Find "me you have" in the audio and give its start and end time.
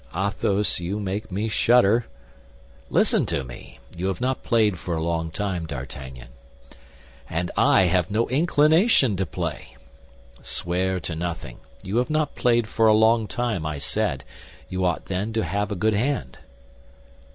3.43-4.19